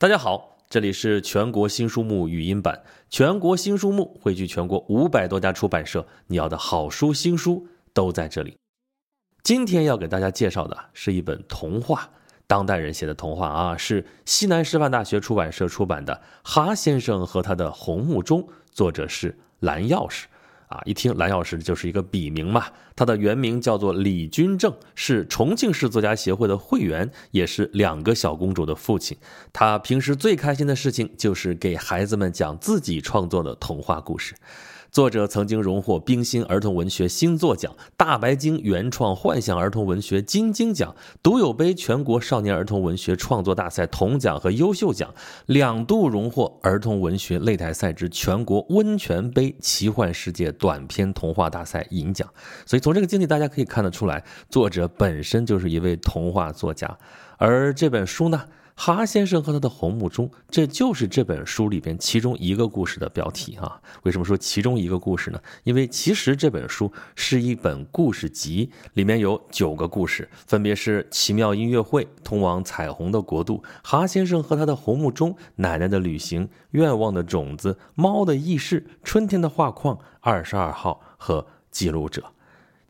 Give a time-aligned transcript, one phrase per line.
[0.00, 2.82] 大家好，这里是全国新书目语音版。
[3.10, 8.56] 全国新书目汇聚全国五百多家出版社，你要的好书、新书都在这里。
[9.42, 12.08] 今天要给大家介绍的是一本童话，
[12.46, 20.24] 当代人写的童话啊，是西南师范大学出版社出版的《哈先生和他的红木钟》，作者是蓝钥匙。
[20.70, 29.18] 啊，一听蓝药师就是一个笔名嘛，他的原名叫做李君正，是重庆市作家协会的会员，也是两个小公主的父亲。
[29.52, 34.36] 他平时最开心的事情就是给孩子们讲自己创作的童话故事。
[34.92, 45.14] 作者曾经荣获冰心儿童文学新作奖、大白鲸原创幻想儿童文学金鹰奖、独有杯全国少年儿童文学创作大赛铜奖和优秀奖，
[45.46, 52.28] 两度荣获儿童文学擂台赛之全国温泉杯奇幻世界短篇童话大赛银奖。
[52.64, 56.96] 所以从这个经历大家可以看得出来，作者本身就是一位童话作家，
[57.38, 58.44] 而这本书呢？
[58.82, 63.78] 哈先生和他的红木钟，这就是这本书里边其中一个故事的标题啊。
[64.04, 65.38] 为什么说其中一个故事呢？
[65.64, 82.32] 因为其实这本书是一本故事集，里面有九个故事，分别是奇妙音乐会、通往彩虹的国度、哈先生和他的红木钟、奶奶的旅行、愿望的种子、猫的意识、春天的画框、二十二号和记录者。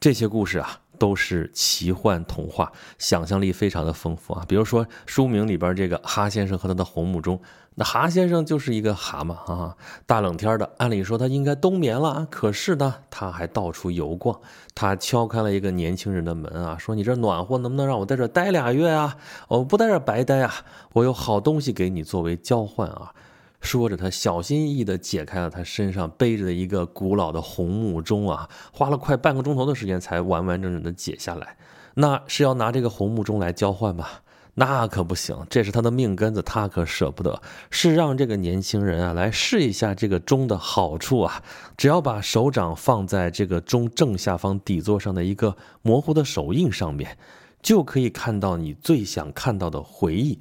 [0.00, 0.80] 这些故事啊。
[0.98, 4.44] 都是奇幻童话，想象力非常的丰富啊。
[4.48, 7.40] 比如说书名里边这个哈先生和他的红木钟，
[7.76, 9.76] 那哈先生就是一个蛤蟆啊，
[10.06, 14.40] 大冷天的，按理说他应该冬眠了，可是呢，他还到处游逛。
[14.74, 19.16] 他敲开了一个年轻人的门啊，说：“你这暖和，能不能让我在这待俩月啊？
[19.46, 20.52] 我不在这白待啊，
[20.94, 23.14] 我有好东西给你作为交换啊。”
[23.60, 31.56] 说着，他小心翼翼地解开了他身上背着的一个古老的红木钟啊，花了快半个钟头的时间才完完整整地解下来。
[31.94, 34.06] 那是要拿这个红木钟来交换吗？
[34.54, 37.40] 那可不行，这是他的命根子，他可舍不得。
[37.70, 41.42] 是让这个年轻人啊来试一下这个钟的好处啊，
[41.76, 47.16] 只要把手掌放在这个钟正下方底座上的一个模糊的手印上面，
[47.62, 50.40] 就可以看到你最想看到的回忆。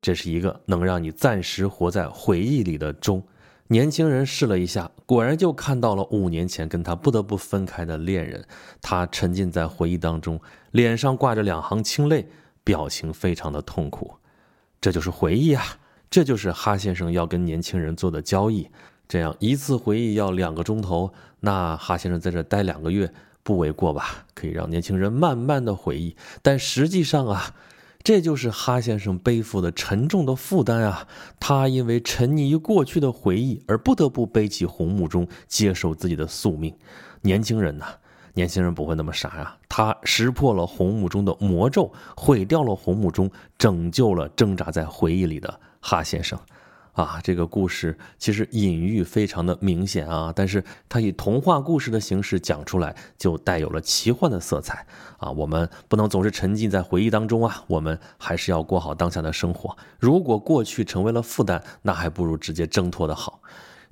[0.00, 3.22] 这是一个能让你暂时活在回忆里的钟。
[3.68, 8.46] 年轻人试了一下，果然就看到了五年前跟他不得不分开的恋人。
[8.80, 10.40] 他沉浸在回忆当中，
[10.70, 12.28] 脸上挂着两行清泪，
[12.62, 14.14] 表情非常的痛苦。
[14.80, 15.64] 这就是回忆啊！
[16.08, 18.68] 这就是哈先生要跟年轻人做的交易。
[19.08, 24.24] 这样一次回忆要两个钟头，那哈先生在这待两个月不为过吧？
[24.34, 26.14] 可以让年轻人慢慢的回忆。
[26.42, 27.52] 但实际上啊。
[28.06, 31.08] 这就是哈先生背负的沉重的负担啊！
[31.40, 36.72] 他因为沉溺于过去的回忆，而不得不背起红木钟，接受自己的宿命。
[37.22, 37.86] 年轻人呐，
[38.34, 39.56] 年轻人不会那么傻呀！
[39.68, 43.28] 他识破了红木钟的魔咒，毁掉了红木钟，
[43.58, 46.38] 拯救了挣扎在回忆里的哈先生。
[46.96, 54.86] 啊，这个故事其实隐喻非常的明显啊，但是它以童话故事的形式讲出来，就带有了奇幻的色彩
[55.18, 55.30] 啊。
[55.30, 59.76] 我们不能总是沉浸在回忆当中啊，我们还是要过好当下的生活。
[59.98, 63.40] 如果过去成为了负担，那还不如直接挣脱的好。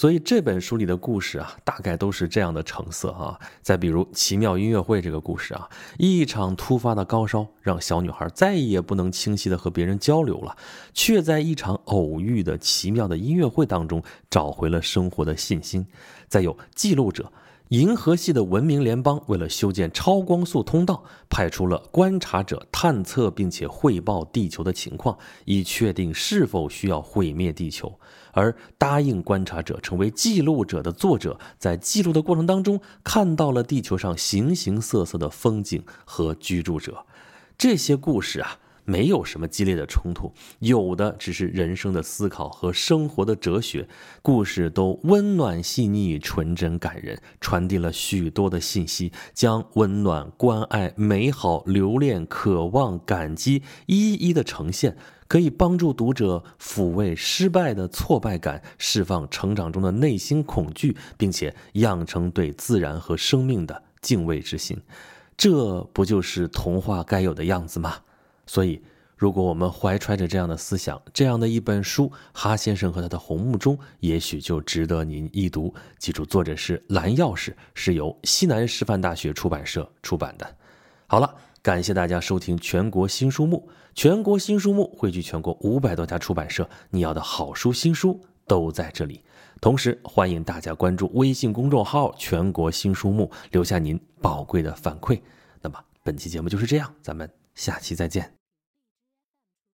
[0.00, 3.38] 所以这本书里的故事啊，大概都是这样的成色啊。
[3.60, 5.68] 再比如奇妙音乐会这个故事啊，
[5.98, 10.56] 一场突发的高烧让小女孩再也不能清晰的和别人交流了，
[10.94, 15.86] 却在一场偶遇的奇妙的音乐会当中找回了生活的信心。
[16.28, 17.30] 再有记录者。
[17.70, 27.96] 银河系的文明联邦为了修建超光速通道，派出了观察者探测并且汇报地球的情况，以确定是否需要毁灭地球。
[28.32, 37.06] 而答应观察者成为记录者的作者，在记录的过程当中，看到了地球上形形色色的风景和居住者。
[37.56, 38.58] 这些故事啊。
[38.90, 43.88] 没有什么激烈的冲突，有的只是人生的思考和生活的哲学。
[44.20, 54.96] 故事都温暖细腻、纯真感人，传递了许多的信息，将温暖、关爱、美好、留恋、渴望、感激一一的呈现，
[55.28, 64.82] 可以帮助读者抚慰失败的挫败感，释放成长中的内心恐惧，并且养成对自然和生命的敬畏之心。
[65.36, 67.98] 这不就是童话该有的样子吗？
[68.52, 68.82] 所以，
[69.14, 75.72] 如果我们怀揣着这样的思想，这样的一本书《哈先生和他的红木钟》，也许就值得您一读。
[76.00, 80.56] 记住，作者是蓝钥匙，是由西南师范大学出版社出版的。
[81.06, 81.32] 好了，
[81.62, 89.22] 感谢大家收听全国新书目，全国新书目汇聚全国五百多家出版社，你要的好书新书都在这里。
[89.60, 95.20] 同时，欢迎大家关注微信公众号“全国新书目”，留下您宝贵的反馈。
[95.62, 98.39] 那么，本期节目就是这样，咱们下期再见。